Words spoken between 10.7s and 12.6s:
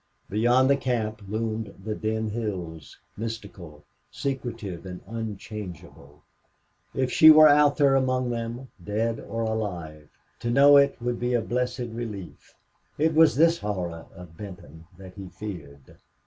it would be a blessed relief.